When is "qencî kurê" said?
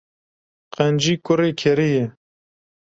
0.75-1.49